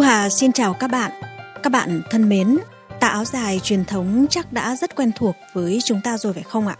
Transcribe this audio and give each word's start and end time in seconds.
Thu 0.00 0.04
Hà 0.04 0.28
xin 0.28 0.52
chào 0.52 0.74
các 0.74 0.90
bạn. 0.90 1.10
Các 1.62 1.72
bạn 1.72 2.02
thân 2.10 2.28
mến, 2.28 2.58
tà 3.00 3.08
áo 3.08 3.24
dài 3.24 3.60
truyền 3.62 3.84
thống 3.84 4.26
chắc 4.30 4.52
đã 4.52 4.76
rất 4.76 4.96
quen 4.96 5.12
thuộc 5.16 5.36
với 5.52 5.78
chúng 5.84 6.00
ta 6.04 6.18
rồi 6.18 6.32
phải 6.32 6.42
không 6.42 6.68
ạ? 6.68 6.76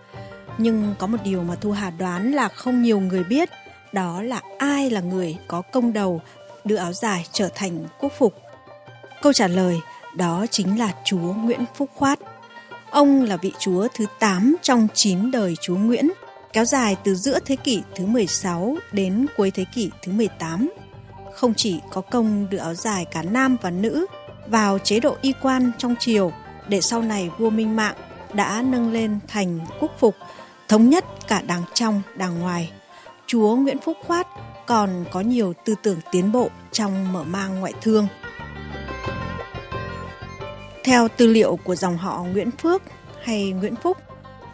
Nhưng 0.58 0.94
có 0.98 1.06
một 1.06 1.16
điều 1.24 1.42
mà 1.42 1.54
Thu 1.54 1.72
Hà 1.72 1.90
đoán 1.90 2.32
là 2.32 2.48
không 2.48 2.82
nhiều 2.82 3.00
người 3.00 3.24
biết, 3.24 3.50
đó 3.92 4.22
là 4.22 4.40
ai 4.58 4.90
là 4.90 5.00
người 5.00 5.36
có 5.48 5.62
công 5.62 5.92
đầu 5.92 6.20
đưa 6.64 6.76
áo 6.76 6.92
dài 6.92 7.26
trở 7.32 7.48
thành 7.54 7.84
quốc 8.00 8.12
phục. 8.18 8.34
Câu 9.22 9.32
trả 9.32 9.46
lời 9.46 9.80
đó 10.16 10.46
chính 10.50 10.78
là 10.78 10.92
Chúa 11.04 11.32
Nguyễn 11.32 11.64
Phúc 11.74 11.90
Khoát. 11.94 12.18
Ông 12.90 13.22
là 13.22 13.36
vị 13.36 13.52
chúa 13.58 13.88
thứ 13.94 14.06
8 14.18 14.56
trong 14.62 14.88
9 14.94 15.30
đời 15.30 15.56
chúa 15.60 15.76
Nguyễn, 15.76 16.10
kéo 16.52 16.64
dài 16.64 16.96
từ 17.04 17.14
giữa 17.14 17.38
thế 17.44 17.56
kỷ 17.56 17.82
thứ 17.96 18.06
16 18.06 18.76
đến 18.92 19.26
cuối 19.36 19.50
thế 19.50 19.64
kỷ 19.74 19.90
thứ 20.02 20.12
18 20.12 20.68
không 21.40 21.54
chỉ 21.54 21.80
có 21.90 22.00
công 22.00 22.46
đưa 22.50 22.58
áo 22.58 22.74
dài 22.74 23.04
cả 23.04 23.22
nam 23.22 23.56
và 23.62 23.70
nữ 23.70 24.06
vào 24.46 24.78
chế 24.78 25.00
độ 25.00 25.16
y 25.22 25.32
quan 25.42 25.72
trong 25.78 25.94
triều 25.98 26.32
để 26.68 26.80
sau 26.80 27.02
này 27.02 27.30
vua 27.38 27.50
Minh 27.50 27.76
Mạng 27.76 27.94
đã 28.32 28.62
nâng 28.62 28.92
lên 28.92 29.18
thành 29.28 29.58
quốc 29.80 29.90
phục, 29.98 30.14
thống 30.68 30.90
nhất 30.90 31.04
cả 31.28 31.42
đảng 31.46 31.62
trong, 31.74 32.02
đảng 32.16 32.40
ngoài. 32.40 32.72
Chúa 33.26 33.56
Nguyễn 33.56 33.78
Phúc 33.78 33.96
Khoát 34.06 34.26
còn 34.66 35.04
có 35.12 35.20
nhiều 35.20 35.52
tư 35.64 35.74
tưởng 35.82 35.98
tiến 36.12 36.32
bộ 36.32 36.48
trong 36.72 37.12
mở 37.12 37.24
mang 37.24 37.60
ngoại 37.60 37.72
thương. 37.82 38.06
Theo 40.84 41.08
tư 41.08 41.26
liệu 41.26 41.56
của 41.56 41.74
dòng 41.74 41.96
họ 41.96 42.24
Nguyễn 42.32 42.50
Phước 42.50 42.82
hay 43.22 43.50
Nguyễn 43.50 43.76
Phúc 43.76 43.96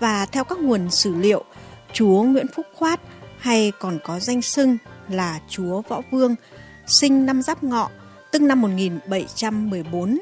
và 0.01 0.27
theo 0.27 0.45
các 0.45 0.59
nguồn 0.59 0.91
sử 0.91 1.15
liệu, 1.15 1.45
chúa 1.93 2.23
Nguyễn 2.23 2.47
Phúc 2.57 2.67
Khoát 2.75 3.01
hay 3.39 3.73
còn 3.81 3.99
có 4.05 4.21
danh 4.21 4.43
xưng 4.43 4.79
là 5.09 5.41
chúa 5.49 5.83
Võ 5.89 6.01
Vương 6.11 6.35
sinh 6.87 7.27
năm 7.27 7.43
Giáp 7.43 7.65
Ngọ, 7.65 7.91
tức 8.33 8.43
năm 8.43 8.61
1714. 8.61 10.19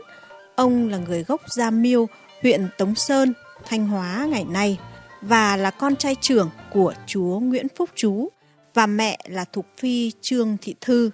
Ông 0.55 0.89
là 0.89 0.99
người 0.99 1.25
gốc 1.25 1.41
Gia 1.57 1.71
Miêu, 1.71 2.09
huyện 2.43 2.69
Tống 2.79 2.95
Sơn, 2.95 3.33
Thanh 3.65 3.89
Hóa 3.89 4.27
ngày 4.31 4.45
nay 4.45 4.79
và 5.21 5.57
là 5.57 5.71
con 5.71 5.97
trai 5.97 6.17
trưởng 6.21 6.51
của 6.73 6.95
chúa 7.07 7.39
Nguyễn 7.39 7.67
Phúc 7.77 7.91
Chú 7.95 8.29
và 8.75 8.87
mẹ 8.87 9.19
là 9.29 9.45
Thục 9.45 9.67
Phi 9.77 10.13
Trương 10.21 10.57
Thị 10.63 10.75
Thư. 10.81 11.11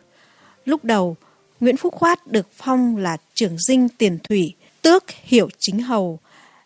Lúc 0.64 0.84
đầu, 0.84 1.16
Nguyễn 1.60 1.76
Phúc 1.76 1.94
Khoát 1.94 2.26
được 2.26 2.46
phong 2.52 2.96
là 2.96 3.16
trưởng 3.34 3.58
dinh 3.58 3.88
tiền 3.88 4.18
thủy, 4.28 4.54
tước 4.82 5.04
Hiểu 5.10 5.48
chính 5.58 5.82
hầu, 5.82 6.18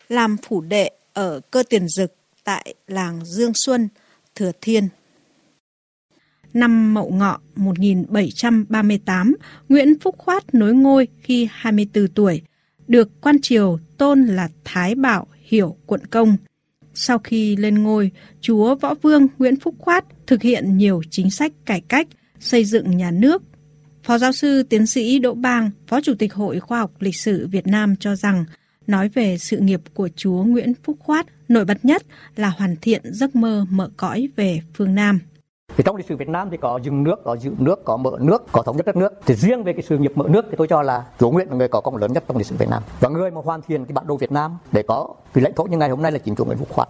làm 0.09 0.37
phủ 0.37 0.61
đệ 0.61 0.89
ở 1.13 1.39
cơ 1.51 1.63
tiền 1.69 1.87
dực 1.87 2.13
tại 2.43 2.73
làng 2.87 3.25
Dương 3.25 3.51
Xuân, 3.55 3.89
Thừa 4.35 4.51
Thiên 4.61 4.89
năm 6.55 6.93
Mậu 6.93 7.11
Ngọ 7.11 7.39
1738, 7.55 9.35
Nguyễn 9.69 9.99
Phúc 9.99 10.15
Khoát 10.17 10.55
nối 10.55 10.73
ngôi 10.73 11.07
khi 11.21 11.47
24 11.51 12.07
tuổi, 12.07 12.41
được 12.87 13.21
quan 13.21 13.41
triều 13.41 13.79
tôn 13.97 14.25
là 14.25 14.49
Thái 14.63 14.95
Bảo 14.95 15.27
Hiểu 15.41 15.75
Quận 15.85 16.05
Công. 16.05 16.37
Sau 16.93 17.19
khi 17.19 17.55
lên 17.55 17.83
ngôi, 17.83 18.11
chúa 18.41 18.75
Võ 18.75 18.93
Vương 18.93 19.27
Nguyễn 19.39 19.55
Phúc 19.55 19.75
Khoát 19.77 20.05
thực 20.27 20.41
hiện 20.41 20.77
nhiều 20.77 21.01
chính 21.09 21.31
sách 21.31 21.51
cải 21.65 21.81
cách, 21.81 22.07
xây 22.39 22.65
dựng 22.65 22.97
nhà 22.97 23.11
nước. 23.11 23.43
Phó 24.03 24.17
giáo 24.17 24.31
sư 24.31 24.63
tiến 24.63 24.87
sĩ 24.87 25.19
Đỗ 25.19 25.33
Bang, 25.33 25.71
Phó 25.87 26.01
Chủ 26.01 26.13
tịch 26.19 26.33
Hội 26.33 26.59
Khoa 26.59 26.79
học 26.79 26.91
Lịch 26.99 27.15
sử 27.15 27.47
Việt 27.47 27.67
Nam 27.67 27.95
cho 27.95 28.15
rằng, 28.15 28.45
nói 28.87 29.09
về 29.09 29.37
sự 29.37 29.57
nghiệp 29.57 29.81
của 29.93 30.09
chúa 30.15 30.43
Nguyễn 30.43 30.73
Phúc 30.83 30.97
Khoát, 30.99 31.25
nổi 31.49 31.65
bật 31.65 31.85
nhất 31.85 32.03
là 32.35 32.49
hoàn 32.49 32.75
thiện 32.81 33.01
giấc 33.13 33.35
mơ 33.35 33.65
mở 33.69 33.89
cõi 33.97 34.29
về 34.35 34.61
phương 34.73 34.95
Nam. 34.95 35.19
Thì 35.77 35.83
trong 35.85 35.95
lịch 35.95 36.05
sử 36.05 36.15
Việt 36.15 36.29
Nam 36.29 36.47
thì 36.51 36.57
có 36.57 36.79
dừng 36.83 37.03
nước, 37.03 37.23
có 37.23 37.37
giữ 37.37 37.51
nước, 37.57 37.85
có 37.85 37.97
mở 37.97 38.11
nước, 38.19 38.45
có 38.51 38.61
thống 38.61 38.77
nhất 38.77 38.85
đất 38.85 38.95
nước. 38.95 39.13
Thì 39.25 39.35
riêng 39.35 39.63
về 39.63 39.73
cái 39.73 39.81
sự 39.89 39.97
nghiệp 39.97 40.11
mở 40.15 40.25
nước 40.29 40.45
thì 40.49 40.55
tôi 40.57 40.67
cho 40.67 40.81
là 40.81 41.03
Chúa 41.19 41.31
Nguyễn 41.31 41.49
là 41.49 41.55
người 41.55 41.67
có 41.67 41.81
công 41.81 41.97
lớn 41.97 42.13
nhất 42.13 42.23
trong 42.27 42.37
lịch 42.37 42.47
sử 42.47 42.55
Việt 42.55 42.69
Nam. 42.69 42.83
Và 42.99 43.09
người 43.09 43.31
mà 43.31 43.41
hoàn 43.43 43.61
thiện 43.61 43.85
cái 43.85 43.93
bản 43.93 44.07
đồ 44.07 44.17
Việt 44.17 44.31
Nam 44.31 44.57
để 44.71 44.83
có 44.87 45.13
cái 45.33 45.43
lãnh 45.43 45.53
thổ 45.53 45.63
như 45.63 45.77
ngày 45.77 45.89
hôm 45.89 46.01
nay 46.01 46.11
là 46.11 46.19
chính 46.19 46.35
Chúa 46.35 46.45
Nguyễn 46.45 46.57
Phúc 46.57 46.67
Khoát. 46.71 46.89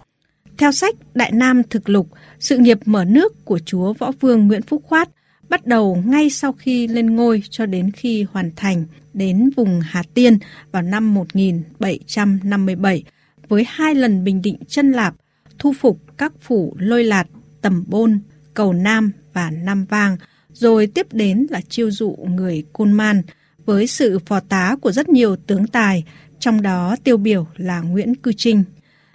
Theo 0.58 0.72
sách 0.72 0.94
Đại 1.14 1.32
Nam 1.32 1.62
Thực 1.70 1.88
Lục, 1.88 2.06
sự 2.38 2.58
nghiệp 2.58 2.78
mở 2.84 3.04
nước 3.04 3.44
của 3.44 3.58
Chúa 3.58 3.92
Võ 3.92 4.10
Vương 4.20 4.46
Nguyễn 4.48 4.62
Phúc 4.62 4.82
Khoát 4.86 5.08
bắt 5.48 5.66
đầu 5.66 6.02
ngay 6.06 6.30
sau 6.30 6.52
khi 6.52 6.86
lên 6.86 7.16
ngôi 7.16 7.42
cho 7.50 7.66
đến 7.66 7.90
khi 7.90 8.26
hoàn 8.32 8.50
thành 8.56 8.84
đến 9.14 9.50
vùng 9.56 9.80
Hà 9.84 10.02
Tiên 10.14 10.38
vào 10.72 10.82
năm 10.82 11.14
1757 11.14 13.04
với 13.48 13.64
hai 13.68 13.94
lần 13.94 14.24
bình 14.24 14.42
định 14.42 14.56
chân 14.68 14.92
lạp, 14.92 15.14
thu 15.58 15.72
phục 15.80 15.98
các 16.16 16.32
phủ 16.40 16.74
lôi 16.78 17.04
lạt, 17.04 17.24
tầm 17.62 17.84
bôn, 17.88 18.20
cầu 18.56 18.72
Nam 18.72 19.12
và 19.32 19.50
Nam 19.50 19.84
Vang, 19.84 20.16
rồi 20.52 20.86
tiếp 20.86 21.06
đến 21.12 21.46
là 21.50 21.60
chiêu 21.68 21.90
dụ 21.90 22.16
người 22.28 22.64
Côn 22.72 22.92
Man 22.92 23.22
với 23.64 23.86
sự 23.86 24.18
phò 24.26 24.40
tá 24.40 24.76
của 24.80 24.92
rất 24.92 25.08
nhiều 25.08 25.36
tướng 25.36 25.66
tài, 25.66 26.04
trong 26.38 26.62
đó 26.62 26.96
tiêu 27.04 27.16
biểu 27.16 27.46
là 27.56 27.80
Nguyễn 27.80 28.14
Cư 28.14 28.32
Trinh. 28.36 28.64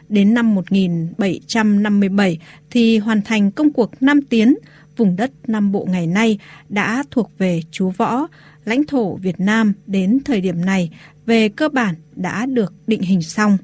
Đến 0.09 0.33
năm 0.33 0.55
1757 0.55 2.39
thì 2.69 2.97
hoàn 2.97 3.21
thành 3.21 3.51
công 3.51 3.71
cuộc 3.71 3.91
Nam 4.01 4.21
Tiến, 4.21 4.55
vùng 4.97 5.15
đất 5.15 5.31
Nam 5.47 5.71
Bộ 5.71 5.87
ngày 5.91 6.07
nay 6.07 6.39
đã 6.69 7.03
thuộc 7.11 7.31
về 7.37 7.61
chú 7.71 7.89
Võ, 7.89 8.27
lãnh 8.65 8.85
thổ 8.85 9.15
Việt 9.15 9.39
Nam 9.39 9.73
đến 9.87 10.19
thời 10.25 10.41
điểm 10.41 10.65
này 10.65 10.89
về 11.25 11.49
cơ 11.49 11.69
bản 11.69 11.95
đã 12.15 12.45
được 12.45 12.73
định 12.87 13.01
hình 13.01 13.21
xong. 13.21 13.57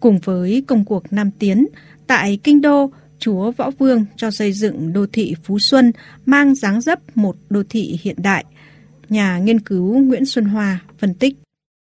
Cùng 0.00 0.18
với 0.18 0.64
công 0.66 0.84
cuộc 0.84 1.12
Nam 1.12 1.30
Tiến, 1.38 1.66
tại 2.06 2.38
Kinh 2.42 2.60
Đô, 2.60 2.90
chúa 3.18 3.50
Võ 3.50 3.70
Vương 3.70 4.04
cho 4.16 4.30
xây 4.30 4.52
dựng 4.52 4.92
đô 4.92 5.06
thị 5.12 5.34
Phú 5.44 5.58
Xuân 5.58 5.92
mang 6.26 6.54
dáng 6.54 6.80
dấp 6.80 6.98
một 7.14 7.36
đô 7.50 7.62
thị 7.70 7.98
hiện 8.02 8.16
đại. 8.18 8.44
Nhà 9.08 9.38
nghiên 9.38 9.60
cứu 9.60 9.98
Nguyễn 9.98 10.24
Xuân 10.24 10.44
Hòa 10.44 10.78
phân 10.98 11.14
tích. 11.14 11.36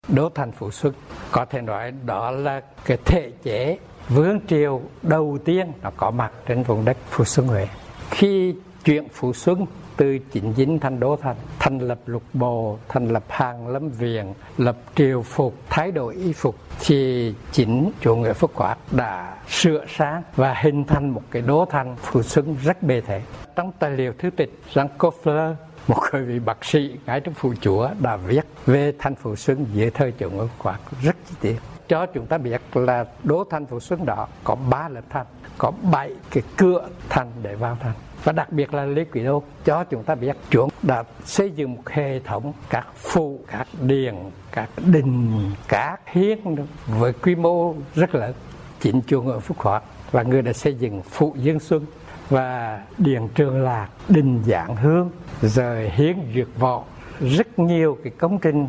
Đô 0.08 0.28
thành 0.34 0.52
Phú 0.52 0.70
Xuân 0.70 0.94
có 1.30 1.44
thể 1.50 1.60
nói 1.60 1.92
đó 2.06 2.30
là 2.30 2.60
cái 2.84 2.98
thể 3.06 3.30
chế 3.44 3.78
vương 4.08 4.40
triều 4.48 4.82
đầu 5.02 5.38
tiên 5.44 5.66
nó 5.82 5.90
có 5.90 6.10
mặt 6.10 6.30
trên 6.46 6.62
vùng 6.62 6.84
đất 6.84 6.96
Phú 7.10 7.24
Xuân 7.24 7.46
Huế. 7.46 7.68
Khi 8.10 8.54
chuyện 8.84 9.08
Phủ 9.12 9.32
Xuân 9.32 9.66
từ 9.96 10.18
chính 10.32 10.54
dinh 10.56 10.78
thành 10.78 11.00
đô 11.00 11.16
thành 11.16 11.36
thành 11.58 11.78
lập 11.78 11.98
lục 12.06 12.22
bộ 12.32 12.78
thành 12.88 13.08
lập 13.08 13.24
hàng 13.28 13.68
lâm 13.68 13.88
viện, 13.88 14.34
lập 14.58 14.76
triều 14.94 15.22
phục, 15.22 15.54
thái 15.70 15.92
độ 15.92 16.08
y 16.08 16.32
phục, 16.32 16.56
thì 16.80 17.34
chính 17.52 17.90
chủ 18.00 18.16
nghĩa 18.16 18.32
phúc 18.32 18.50
quát 18.54 18.76
đã 18.90 19.36
sửa 19.48 19.84
sáng 19.88 20.22
và 20.36 20.54
hình 20.54 20.84
thành 20.84 21.10
một 21.10 21.22
cái 21.30 21.42
đô 21.42 21.64
thành 21.70 21.96
Phủ 21.96 22.22
xuân 22.22 22.56
rất 22.64 22.82
bề 22.82 23.00
thể 23.00 23.22
trong 23.56 23.72
tài 23.78 23.90
liệu 23.90 24.12
thư 24.18 24.30
tịch 24.30 24.60
rằng 24.72 24.88
Kofler 24.98 25.54
một 25.88 25.96
người 26.12 26.22
vị 26.22 26.38
bác 26.38 26.64
sĩ 26.64 26.90
ngay 27.06 27.20
trong 27.20 27.34
phủ 27.34 27.54
chúa, 27.60 27.90
đã 28.00 28.16
viết 28.16 28.46
về 28.66 28.92
thành 28.98 29.14
phố 29.14 29.36
xuân 29.36 29.66
dưới 29.72 29.90
thời 29.90 30.12
chủ 30.12 30.30
nghĩa 30.30 30.38
phúc 30.38 30.50
quát 30.62 30.78
rất 31.02 31.16
chi 31.28 31.34
tiết 31.40 31.56
cho 31.90 32.06
chúng 32.06 32.26
ta 32.26 32.38
biết 32.38 32.60
là 32.74 33.04
đố 33.24 33.44
thành 33.50 33.66
phủ 33.66 33.80
xuân 33.80 34.06
đó 34.06 34.28
có 34.44 34.56
ba 34.70 34.88
lớp 34.88 35.00
thành 35.10 35.26
có 35.58 35.72
bảy 35.92 36.14
cái 36.30 36.42
cửa 36.56 36.88
thành 37.08 37.30
để 37.42 37.54
vào 37.54 37.76
thành 37.80 37.94
và 38.24 38.32
đặc 38.32 38.52
biệt 38.52 38.74
là 38.74 38.84
lý 38.84 39.04
Quý 39.04 39.24
Đô 39.24 39.42
cho 39.64 39.84
chúng 39.84 40.02
ta 40.02 40.14
biết 40.14 40.36
chuẩn 40.50 40.68
đã 40.82 41.04
xây 41.24 41.50
dựng 41.50 41.74
một 41.74 41.88
hệ 41.88 42.20
thống 42.20 42.52
các 42.70 42.86
phụ, 42.96 43.40
các 43.46 43.66
điền, 43.80 44.14
các 44.52 44.68
đình, 44.76 45.42
các 45.68 46.00
hiến 46.06 46.38
với 46.86 47.12
quy 47.12 47.34
mô 47.34 47.74
rất 47.94 48.14
lớn. 48.14 48.34
Chính 48.80 49.00
Chúa 49.06 49.32
ở 49.32 49.40
Phúc 49.40 49.58
hòa 49.60 49.80
và 50.10 50.22
người 50.22 50.42
đã 50.42 50.52
xây 50.52 50.74
dựng 50.74 51.02
phụ 51.02 51.34
Dương 51.36 51.60
Xuân 51.60 51.86
và 52.28 52.80
điền 52.98 53.28
trường 53.34 53.62
lạc, 53.62 53.88
đình 54.08 54.42
giảng 54.46 54.76
hương, 54.76 55.10
rồi 55.42 55.90
hiến 55.90 56.16
duyệt 56.34 56.48
võ, 56.58 56.84
rất 57.20 57.58
nhiều 57.58 57.98
cái 58.04 58.12
công 58.18 58.38
trình 58.38 58.66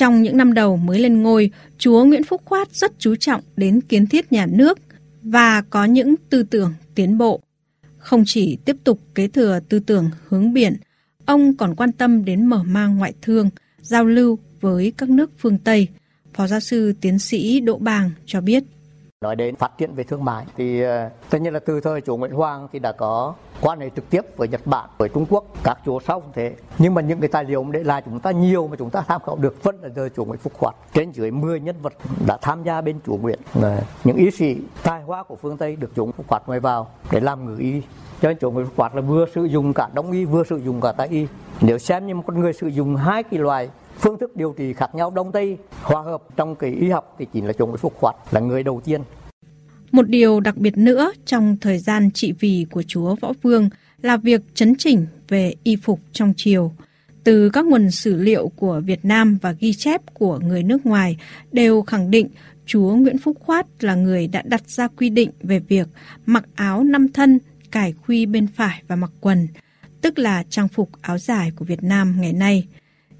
trong 0.00 0.22
những 0.22 0.36
năm 0.36 0.54
đầu 0.54 0.76
mới 0.76 0.98
lên 0.98 1.22
ngôi, 1.22 1.50
Chúa 1.78 2.04
Nguyễn 2.04 2.24
Phúc 2.24 2.42
Khoát 2.44 2.74
rất 2.74 2.92
chú 2.98 3.16
trọng 3.16 3.40
đến 3.56 3.80
kiến 3.80 4.06
thiết 4.06 4.32
nhà 4.32 4.46
nước 4.46 4.78
và 5.22 5.62
có 5.70 5.84
những 5.84 6.14
tư 6.30 6.42
tưởng 6.42 6.74
tiến 6.94 7.18
bộ. 7.18 7.40
Không 7.98 8.22
chỉ 8.26 8.58
tiếp 8.64 8.76
tục 8.84 9.00
kế 9.14 9.28
thừa 9.28 9.60
tư 9.68 9.78
tưởng 9.78 10.10
hướng 10.28 10.52
biển, 10.52 10.76
ông 11.24 11.56
còn 11.56 11.74
quan 11.74 11.92
tâm 11.92 12.24
đến 12.24 12.46
mở 12.46 12.62
mang 12.62 12.96
ngoại 12.96 13.12
thương, 13.22 13.50
giao 13.80 14.04
lưu 14.04 14.38
với 14.60 14.92
các 14.96 15.10
nước 15.10 15.30
phương 15.38 15.58
Tây. 15.58 15.88
Phó 16.34 16.46
giáo 16.46 16.60
sư 16.60 16.92
tiến 17.00 17.18
sĩ 17.18 17.60
Đỗ 17.60 17.78
Bàng 17.78 18.10
cho 18.26 18.40
biết. 18.40 18.64
Nói 19.24 19.36
đến 19.36 19.56
phát 19.56 19.78
triển 19.78 19.94
về 19.94 20.04
thương 20.04 20.24
mại 20.24 20.44
thì 20.56 20.82
ờ, 20.82 21.10
tất 21.30 21.40
nhiên 21.40 21.52
là 21.52 21.60
từ 21.60 21.80
thời 21.80 22.00
chủ 22.00 22.16
Nguyễn 22.16 22.32
Hoàng 22.32 22.68
thì 22.72 22.78
đã 22.78 22.92
có 22.92 23.34
quan 23.60 23.80
hệ 23.80 23.90
trực 23.96 24.10
tiếp 24.10 24.20
với 24.36 24.48
Nhật 24.48 24.66
Bản, 24.66 24.90
với 24.98 25.08
Trung 25.08 25.26
Quốc, 25.30 25.44
các 25.64 25.78
chỗ 25.86 26.00
sau 26.00 26.20
cũng 26.20 26.30
thế. 26.34 26.54
Nhưng 26.78 26.94
mà 26.94 27.02
những 27.02 27.20
cái 27.20 27.28
tài 27.28 27.44
liệu 27.44 27.66
để 27.70 27.84
lại 27.84 28.02
chúng 28.04 28.20
ta 28.20 28.30
nhiều 28.30 28.68
mà 28.68 28.76
chúng 28.76 28.90
ta 28.90 29.04
tham 29.08 29.20
khảo 29.26 29.36
được 29.36 29.62
vẫn 29.62 29.76
là 29.82 29.88
thời 29.96 30.10
chủ 30.10 30.24
Nguyễn 30.24 30.40
Phúc 30.40 30.52
Hoạt. 30.58 30.76
Trên 30.92 31.10
dưới 31.10 31.30
10 31.30 31.60
nhân 31.60 31.76
vật 31.82 31.92
đã 32.26 32.38
tham 32.42 32.62
gia 32.62 32.80
bên 32.80 33.00
chủ 33.06 33.18
Nguyễn. 33.22 33.38
Những 34.04 34.16
ý 34.16 34.30
sĩ 34.30 34.56
tài 34.82 35.02
hoa 35.02 35.22
của 35.22 35.36
phương 35.36 35.56
Tây 35.56 35.76
được 35.76 35.90
chúng 35.94 36.12
Phúc 36.12 36.26
Hoạt 36.28 36.48
mời 36.48 36.60
vào 36.60 36.90
để 37.10 37.20
làm 37.20 37.46
ngữ 37.46 37.56
y. 37.58 37.82
Cho 38.22 38.28
nên 38.28 38.38
chủ 38.38 38.50
Nguyễn 38.50 38.66
Phúc 38.66 38.74
Hoạt 38.76 38.94
là 38.94 39.00
vừa 39.00 39.26
sử 39.34 39.44
dụng 39.44 39.72
cả 39.72 39.88
đông 39.94 40.12
y 40.12 40.24
vừa 40.24 40.44
sử 40.44 40.56
dụng 40.56 40.80
cả 40.80 40.92
tây 40.92 41.08
y. 41.08 41.26
Nếu 41.60 41.78
xem 41.78 42.06
như 42.06 42.14
một 42.14 42.22
con 42.26 42.40
người 42.40 42.52
sử 42.52 42.66
dụng 42.66 42.96
hai 42.96 43.22
cái 43.22 43.40
loài 43.40 43.68
phương 44.00 44.18
thức 44.18 44.36
điều 44.36 44.54
trị 44.58 44.72
khác 44.72 44.94
nhau 44.94 45.10
đông 45.10 45.32
tây 45.32 45.56
hòa 45.82 46.02
hợp 46.02 46.22
trong 46.36 46.54
cái 46.54 46.70
y 46.70 46.88
học 46.88 47.16
thì 47.18 47.26
chính 47.32 47.46
là 47.46 47.52
chống 47.52 47.70
với 47.70 47.78
phục 47.78 48.00
hoạt 48.00 48.16
là 48.30 48.40
người 48.40 48.62
đầu 48.62 48.80
tiên 48.84 49.00
một 49.92 50.08
điều 50.08 50.40
đặc 50.40 50.56
biệt 50.56 50.78
nữa 50.78 51.12
trong 51.26 51.56
thời 51.60 51.78
gian 51.78 52.10
trị 52.10 52.32
vì 52.40 52.66
của 52.70 52.82
chúa 52.82 53.14
võ 53.20 53.32
vương 53.42 53.70
là 54.02 54.16
việc 54.16 54.40
chấn 54.54 54.74
chỉnh 54.78 55.06
về 55.28 55.54
y 55.62 55.76
phục 55.76 56.00
trong 56.12 56.32
triều 56.36 56.72
từ 57.24 57.50
các 57.50 57.64
nguồn 57.64 57.90
sử 57.90 58.16
liệu 58.16 58.48
của 58.56 58.80
Việt 58.84 59.04
Nam 59.04 59.38
và 59.42 59.52
ghi 59.52 59.72
chép 59.72 60.14
của 60.14 60.38
người 60.38 60.62
nước 60.62 60.86
ngoài 60.86 61.16
đều 61.52 61.82
khẳng 61.82 62.10
định 62.10 62.28
Chúa 62.66 62.94
Nguyễn 62.94 63.18
Phúc 63.18 63.36
Khoát 63.40 63.66
là 63.80 63.94
người 63.94 64.26
đã 64.26 64.42
đặt 64.44 64.68
ra 64.68 64.88
quy 64.88 65.10
định 65.10 65.30
về 65.42 65.58
việc 65.58 65.88
mặc 66.26 66.44
áo 66.54 66.84
năm 66.84 67.12
thân, 67.12 67.38
cải 67.70 67.92
khuy 67.92 68.26
bên 68.26 68.46
phải 68.46 68.82
và 68.88 68.96
mặc 68.96 69.10
quần, 69.20 69.48
tức 70.00 70.18
là 70.18 70.42
trang 70.50 70.68
phục 70.68 70.90
áo 71.00 71.18
dài 71.18 71.52
của 71.56 71.64
Việt 71.64 71.82
Nam 71.82 72.16
ngày 72.20 72.32
nay. 72.32 72.66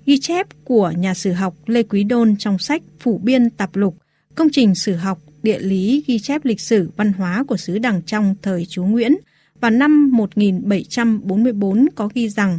Ghi 0.07 0.19
chép 0.21 0.47
của 0.65 0.93
nhà 0.97 1.15
sử 1.15 1.33
học 1.33 1.55
Lê 1.67 1.83
Quý 1.83 2.05
Đôn 2.05 2.37
trong 2.39 2.59
sách 2.59 2.83
Phủ 3.01 3.19
biên 3.19 3.51
tạp 3.51 3.77
lục, 3.77 3.97
công 4.35 4.49
trình 4.53 4.75
sử 4.75 4.95
học 4.95 5.19
địa 5.43 5.59
lý 5.59 6.05
ghi 6.07 6.19
chép 6.19 6.45
lịch 6.45 6.61
sử 6.61 6.91
văn 6.97 7.13
hóa 7.13 7.45
của 7.49 7.57
xứ 7.57 7.79
Đằng 7.79 8.03
Trong 8.03 8.35
thời 8.43 8.67
chúa 8.67 8.85
Nguyễn 8.85 9.17
vào 9.61 9.71
năm 9.71 10.11
1744 10.13 11.87
có 11.95 12.09
ghi 12.15 12.29
rằng 12.29 12.59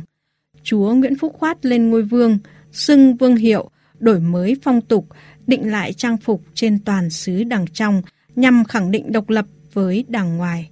Chúa 0.64 0.94
Nguyễn 0.94 1.16
Phúc 1.16 1.36
Khoát 1.40 1.66
lên 1.66 1.90
ngôi 1.90 2.04
vương, 2.04 2.40
xưng 2.72 3.16
vương 3.16 3.36
hiệu, 3.36 3.70
đổi 4.00 4.20
mới 4.20 4.56
phong 4.64 4.82
tục, 4.82 5.08
định 5.48 5.72
lại 5.72 5.94
trang 5.94 6.18
phục 6.18 6.44
trên 6.54 6.80
toàn 6.80 7.10
xứ 7.10 7.44
Đằng 7.44 7.66
Trong 7.74 8.02
nhằm 8.36 8.66
khẳng 8.66 8.92
định 8.92 9.12
độc 9.12 9.30
lập 9.30 9.46
với 9.74 10.06
đằng 10.08 10.38
ngoài. 10.38 10.70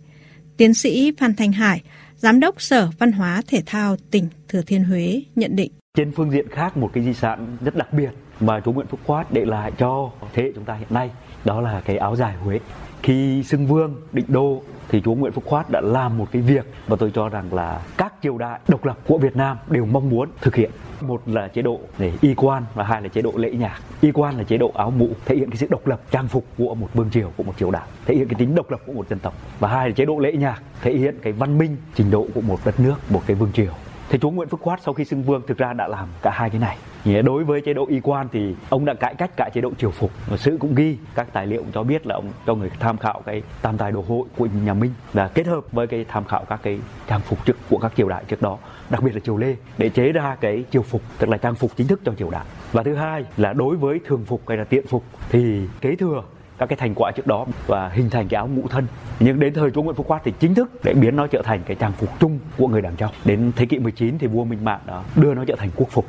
Tiến 0.57 0.73
sĩ 0.73 1.11
Phan 1.17 1.35
Thanh 1.35 1.51
Hải, 1.51 1.81
Giám 2.17 2.39
đốc 2.39 2.61
Sở 2.61 2.89
Văn 2.99 3.11
hóa 3.11 3.41
Thể 3.47 3.63
thao 3.65 3.97
tỉnh 4.11 4.27
Thừa 4.47 4.61
Thiên 4.61 4.83
Huế 4.83 5.21
nhận 5.35 5.55
định. 5.55 5.71
Trên 5.99 6.11
phương 6.11 6.31
diện 6.31 6.49
khác 6.49 6.77
một 6.77 6.89
cái 6.93 7.03
di 7.03 7.13
sản 7.13 7.57
rất 7.61 7.75
đặc 7.75 7.93
biệt 7.93 8.09
mà 8.39 8.59
chú 8.59 8.71
Nguyễn 8.71 8.87
Phúc 8.87 8.99
Khoát 9.05 9.31
để 9.31 9.45
lại 9.45 9.71
cho 9.77 10.09
thế 10.33 10.43
hệ 10.43 10.51
chúng 10.55 10.63
ta 10.63 10.73
hiện 10.73 10.87
nay, 10.89 11.11
đó 11.45 11.61
là 11.61 11.81
cái 11.85 11.97
áo 11.97 12.15
dài 12.15 12.35
Huế. 12.35 12.59
Khi 13.03 13.43
xưng 13.43 13.67
vương, 13.67 13.95
định 14.11 14.25
đô 14.27 14.61
thì 14.89 15.01
chúa 15.01 15.13
Nguyễn 15.13 15.31
Phúc 15.33 15.43
Khoát 15.47 15.69
đã 15.69 15.81
làm 15.81 16.17
một 16.17 16.25
cái 16.31 16.41
việc 16.41 16.65
mà 16.87 16.95
tôi 16.95 17.11
cho 17.15 17.29
rằng 17.29 17.53
là 17.53 17.81
các 17.97 18.13
triều 18.23 18.37
đại 18.37 18.59
độc 18.67 18.85
lập 18.85 18.97
của 19.07 19.17
Việt 19.17 19.35
Nam 19.35 19.57
đều 19.69 19.85
mong 19.85 20.09
muốn 20.09 20.29
thực 20.41 20.55
hiện. 20.55 20.71
Một 21.01 21.21
là 21.25 21.47
chế 21.47 21.61
độ 21.61 21.79
để 21.97 22.13
y 22.21 22.33
quan 22.33 22.63
và 22.73 22.83
hai 22.83 23.01
là 23.01 23.07
chế 23.07 23.21
độ 23.21 23.33
lễ 23.35 23.51
nhạc. 23.51 23.81
Y 24.01 24.11
quan 24.11 24.37
là 24.37 24.43
chế 24.43 24.57
độ 24.57 24.71
áo 24.75 24.91
mũ, 24.91 25.09
thể 25.25 25.35
hiện 25.35 25.49
cái 25.49 25.57
sự 25.57 25.67
độc 25.69 25.87
lập, 25.87 26.01
trang 26.11 26.27
phục 26.27 26.45
của 26.57 26.75
một 26.75 26.89
vương 26.93 27.09
triều, 27.09 27.31
của 27.37 27.43
một 27.43 27.53
triều 27.57 27.71
đại, 27.71 27.87
thể 28.05 28.15
hiện 28.15 28.27
cái 28.27 28.35
tính 28.39 28.55
độc 28.55 28.71
lập 28.71 28.79
của 28.85 28.93
một 28.93 29.09
dân 29.09 29.19
tộc. 29.19 29.33
Và 29.59 29.69
hai 29.69 29.89
là 29.89 29.95
chế 29.95 30.05
độ 30.05 30.19
lễ 30.19 30.31
nhạc, 30.33 30.61
thể 30.81 30.93
hiện 30.93 31.15
cái 31.21 31.33
văn 31.33 31.57
minh, 31.57 31.77
trình 31.95 32.11
độ 32.11 32.27
của 32.35 32.41
một 32.41 32.59
đất 32.65 32.79
nước, 32.79 32.95
một 33.09 33.21
cái 33.27 33.35
vương 33.35 33.51
triều 33.53 33.73
thì 34.09 34.17
chúa 34.17 34.29
Nguyễn 34.29 34.49
Phúc 34.49 34.59
Khoát 34.63 34.81
sau 34.81 34.93
khi 34.93 35.05
xưng 35.05 35.23
vương 35.23 35.41
thực 35.47 35.57
ra 35.57 35.73
đã 35.73 35.87
làm 35.87 36.07
cả 36.21 36.31
hai 36.33 36.49
cái 36.49 36.59
này. 36.59 36.77
Đối 37.23 37.43
với 37.43 37.61
chế 37.61 37.73
độ 37.73 37.85
y 37.89 37.99
quan 37.99 38.27
thì 38.31 38.55
ông 38.69 38.85
đã 38.85 38.93
cải 38.93 39.15
cách 39.15 39.31
cả 39.37 39.49
chế 39.53 39.61
độ 39.61 39.71
triều 39.77 39.91
phục. 39.91 40.11
Và 40.27 40.37
sự 40.37 40.57
cũng 40.59 40.75
ghi 40.75 40.97
các 41.15 41.33
tài 41.33 41.47
liệu 41.47 41.63
cho 41.73 41.83
biết 41.83 42.07
là 42.07 42.15
ông 42.15 42.31
cho 42.45 42.55
người 42.55 42.69
tham 42.79 42.97
khảo 42.97 43.21
cái 43.25 43.43
tam 43.61 43.77
tài 43.77 43.91
đồ 43.91 44.03
hội 44.07 44.27
của 44.37 44.47
nhà 44.65 44.73
Minh 44.73 44.91
và 45.13 45.27
kết 45.27 45.47
hợp 45.47 45.63
với 45.71 45.87
cái 45.87 46.05
tham 46.09 46.25
khảo 46.25 46.45
các 46.49 46.59
cái 46.63 46.79
trang 47.07 47.21
phục 47.21 47.45
trước 47.45 47.57
của 47.69 47.77
các 47.77 47.91
triều 47.95 48.09
đại 48.09 48.23
trước 48.27 48.41
đó, 48.41 48.57
đặc 48.89 49.03
biệt 49.03 49.13
là 49.13 49.19
triều 49.19 49.37
Lê, 49.37 49.55
để 49.77 49.89
chế 49.89 50.11
ra 50.11 50.37
cái 50.41 50.63
triều 50.71 50.81
phục, 50.81 51.01
tức 51.17 51.29
là 51.29 51.37
trang 51.37 51.55
phục 51.55 51.71
chính 51.75 51.87
thức 51.87 52.01
cho 52.05 52.13
triều 52.17 52.29
đại. 52.29 52.45
Và 52.71 52.83
thứ 52.83 52.95
hai 52.95 53.25
là 53.37 53.53
đối 53.53 53.75
với 53.75 53.99
thường 54.05 54.25
phục 54.25 54.41
hay 54.47 54.57
là 54.57 54.63
tiện 54.63 54.87
phục 54.87 55.03
thì 55.29 55.67
kế 55.81 55.95
thừa 55.95 56.23
các 56.59 56.69
cái 56.69 56.77
thành 56.77 56.93
quả 56.95 57.11
trước 57.15 57.27
đó 57.27 57.45
và 57.67 57.89
hình 57.89 58.09
thành 58.09 58.27
cái 58.27 58.37
áo 58.37 58.47
mũ 58.47 58.67
thân 58.67 58.87
nhưng 59.19 59.39
đến 59.39 59.53
thời 59.53 59.71
chúa 59.71 59.81
Nguyễn 59.81 59.95
Phúc 59.95 60.07
Quát 60.07 60.21
thì 60.25 60.33
chính 60.39 60.55
thức 60.55 60.71
để 60.83 60.93
biến 60.93 61.15
nó 61.15 61.27
trở 61.27 61.41
thành 61.45 61.61
cái 61.65 61.75
trang 61.79 61.93
phục 61.99 62.09
chung 62.19 62.39
của 62.57 62.67
người 62.67 62.81
đảng 62.81 62.95
trong 62.95 63.11
đến 63.25 63.51
thế 63.55 63.65
kỷ 63.65 63.79
19 63.79 64.17
thì 64.19 64.27
vua 64.27 64.43
Minh 64.43 64.65
Mạng 64.65 64.81
đó 64.87 65.03
đưa 65.15 65.33
nó 65.33 65.45
trở 65.45 65.55
thành 65.55 65.69
quốc 65.75 65.89
phục 65.91 66.05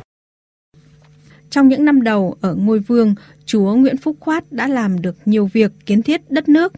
trong 1.51 1.69
những 1.69 1.85
năm 1.85 2.03
đầu 2.03 2.37
ở 2.41 2.55
ngôi 2.55 2.79
vương, 2.79 3.15
chúa 3.47 3.75
Nguyễn 3.75 3.97
Phúc 3.97 4.17
Khoát 4.21 4.45
đã 4.51 4.69
làm 4.69 5.03
được 5.03 5.17
nhiều 5.25 5.51
việc 5.53 5.73
kiến 5.87 6.03
thiết 6.03 6.31
đất 6.31 6.49
nước. 6.49 6.73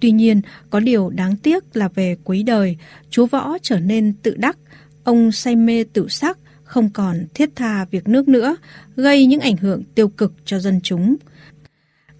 Tuy 0.00 0.10
nhiên, 0.10 0.40
có 0.70 0.80
điều 0.80 1.10
đáng 1.10 1.36
tiếc 1.36 1.76
là 1.76 1.88
về 1.88 2.16
cuối 2.24 2.42
đời, 2.42 2.76
chúa 3.10 3.26
Võ 3.26 3.58
trở 3.62 3.80
nên 3.80 4.12
tự 4.22 4.34
đắc, 4.38 4.56
ông 5.04 5.32
say 5.32 5.56
mê 5.56 5.84
tự 5.92 6.08
sắc, 6.08 6.38
không 6.64 6.90
còn 6.90 7.24
thiết 7.34 7.50
tha 7.56 7.84
việc 7.90 8.08
nước 8.08 8.28
nữa, 8.28 8.56
gây 8.96 9.26
những 9.26 9.40
ảnh 9.40 9.56
hưởng 9.56 9.82
tiêu 9.94 10.08
cực 10.08 10.32
cho 10.44 10.58
dân 10.58 10.80
chúng. 10.82 11.16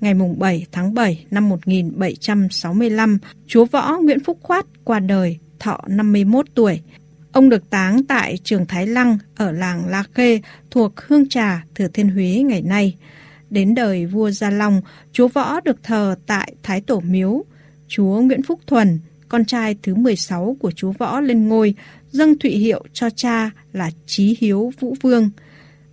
Ngày 0.00 0.14
7 0.38 0.66
tháng 0.72 0.94
7 0.94 1.26
năm 1.30 1.48
1765, 1.48 3.18
chúa 3.46 3.64
Võ 3.64 3.98
Nguyễn 3.98 4.24
Phúc 4.24 4.38
Khoát 4.42 4.66
qua 4.84 5.00
đời, 5.00 5.38
thọ 5.58 5.80
51 5.88 6.46
tuổi. 6.54 6.80
Ông 7.32 7.48
được 7.48 7.70
táng 7.70 8.04
tại 8.04 8.38
trường 8.44 8.66
Thái 8.66 8.86
Lăng 8.86 9.18
ở 9.36 9.52
làng 9.52 9.88
La 9.88 10.04
Khê 10.14 10.40
thuộc 10.70 11.00
Hương 11.00 11.28
Trà, 11.28 11.64
Thừa 11.74 11.88
Thiên 11.88 12.08
Huế 12.08 12.42
ngày 12.46 12.62
nay. 12.62 12.96
Đến 13.50 13.74
đời 13.74 14.06
vua 14.06 14.30
Gia 14.30 14.50
Long, 14.50 14.80
chúa 15.12 15.28
Võ 15.28 15.60
được 15.60 15.82
thờ 15.82 16.16
tại 16.26 16.52
Thái 16.62 16.80
Tổ 16.80 17.00
Miếu. 17.00 17.44
Chúa 17.88 18.20
Nguyễn 18.20 18.42
Phúc 18.42 18.60
Thuần, 18.66 18.98
con 19.28 19.44
trai 19.44 19.76
thứ 19.82 19.94
16 19.94 20.56
của 20.60 20.70
chúa 20.70 20.92
Võ 20.92 21.20
lên 21.20 21.48
ngôi, 21.48 21.74
dâng 22.10 22.38
thụy 22.38 22.50
hiệu 22.50 22.84
cho 22.92 23.10
cha 23.10 23.50
là 23.72 23.90
Chí 24.06 24.36
Hiếu 24.40 24.72
Vũ 24.80 24.96
Vương. 25.02 25.30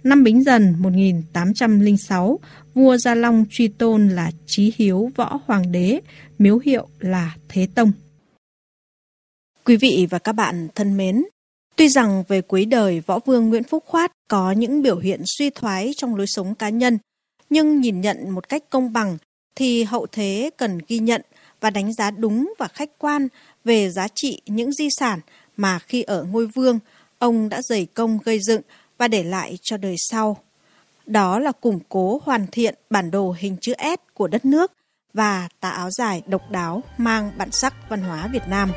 Năm 0.04 0.24
Bính 0.24 0.44
Dần 0.44 0.76
1806, 0.80 2.40
vua 2.74 2.98
Gia 2.98 3.16
Long 3.16 3.46
truy 3.50 3.68
tôn 3.68 4.10
là 4.10 4.32
Chí 4.46 4.74
Hiếu 4.78 5.12
Võ 5.16 5.40
Hoàng 5.46 5.72
đế, 5.72 6.00
miếu 6.40 6.60
hiệu 6.60 6.88
là 7.00 7.36
Thế 7.50 7.68
Tông. 7.76 7.92
Quý 9.66 9.78
vị 9.78 10.08
và 10.10 10.20
các 10.20 10.34
bạn 10.34 10.68
thân 10.76 10.98
mến, 10.98 11.24
tuy 11.76 11.90
rằng 11.90 12.24
về 12.28 12.42
cuối 12.42 12.66
đời 12.66 13.00
võ 13.00 13.20
vương 13.20 13.50
Nguyễn 13.50 13.64
Phúc 13.64 13.84
Khoát 13.88 14.12
có 14.30 14.52
những 14.52 14.82
biểu 14.82 15.00
hiện 15.00 15.22
suy 15.26 15.50
thoái 15.50 15.92
trong 15.98 16.16
lối 16.16 16.28
sống 16.28 16.56
cá 16.56 16.70
nhân, 16.70 16.98
nhưng 17.50 17.82
nhìn 17.82 18.02
nhận 18.02 18.30
một 18.30 18.50
cách 18.50 18.64
công 18.70 18.94
bằng 18.94 19.18
thì 19.56 19.84
hậu 19.84 20.08
thế 20.12 20.50
cần 20.58 20.80
ghi 20.88 21.00
nhận 21.00 21.22
và 21.60 21.70
đánh 21.70 21.94
giá 21.94 22.12
đúng 22.12 22.54
và 22.60 22.68
khách 22.68 22.90
quan 22.98 23.28
về 23.64 23.90
giá 23.90 24.08
trị 24.16 24.42
những 24.46 24.72
di 24.72 24.88
sản 25.00 25.20
mà 25.58 25.80
khi 25.80 26.02
ở 26.02 26.24
ngôi 26.24 26.48
vương, 26.48 26.80
ông 27.20 27.50
đã 27.50 27.62
dày 27.62 27.86
công 27.86 28.20
gây 28.24 28.40
dựng 28.40 28.62
và 28.98 29.08
để 29.08 29.24
lại 29.24 29.58
cho 29.62 29.78
đời 29.78 29.96
sau. 29.98 30.38
Đó 31.06 31.40
là 31.40 31.52
củng 31.52 31.80
cố 31.90 32.22
hoàn 32.24 32.48
thiện 32.52 32.76
bản 32.90 33.12
đồ 33.12 33.36
hình 33.40 33.58
chữ 33.62 33.74
S 33.80 34.14
của 34.14 34.28
đất 34.28 34.46
nước 34.46 34.72
và 35.14 35.48
tà 35.60 35.70
áo 35.70 35.90
dài 35.92 36.22
độc 36.26 36.52
đáo 36.52 36.84
mang 36.98 37.32
bản 37.38 37.52
sắc 37.52 37.74
văn 37.90 38.02
hóa 38.02 38.28
Việt 38.28 38.48
Nam. 38.48 38.72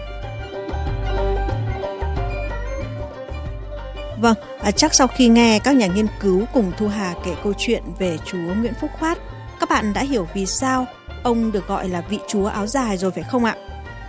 Vâng, 4.21 4.37
à, 4.61 4.71
chắc 4.71 4.95
sau 4.95 5.07
khi 5.07 5.29
nghe 5.29 5.59
các 5.59 5.77
nhà 5.77 5.87
nghiên 5.87 6.07
cứu 6.21 6.45
cùng 6.55 6.73
Thu 6.79 6.89
Hà 6.89 7.15
kể 7.25 7.35
câu 7.43 7.53
chuyện 7.59 7.83
về 7.99 8.19
chúa 8.25 8.39
Nguyễn 8.39 8.75
Phúc 8.81 8.91
Khoát, 8.99 9.19
các 9.61 9.69
bạn 9.69 9.93
đã 9.93 10.03
hiểu 10.03 10.29
vì 10.35 10.47
sao 10.47 10.87
ông 11.23 11.53
được 11.53 11.69
gọi 11.69 11.89
là 11.89 12.01
vị 12.01 12.19
chúa 12.29 12.47
áo 12.47 12.67
dài 12.67 12.97
rồi 12.97 13.11
phải 13.11 13.25
không 13.31 13.45
ạ? 13.45 13.57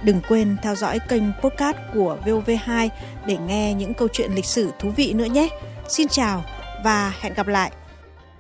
Đừng 0.04 0.22
quên 0.30 0.58
theo 0.64 0.76
dõi 0.76 1.00
kênh 1.10 1.24
podcast 1.42 1.78
của 1.94 2.18
VOV2 2.26 2.90
để 3.26 3.38
nghe 3.38 3.74
những 3.74 3.94
câu 3.94 4.08
chuyện 4.14 4.32
lịch 4.34 4.46
sử 4.46 4.72
thú 4.80 4.90
vị 4.96 5.14
nữa 5.14 5.26
nhé. 5.26 5.50
Xin 5.90 6.08
chào 6.08 6.44
và 6.84 7.14
hẹn 7.22 7.34
gặp 7.34 7.48
lại. 7.48 7.72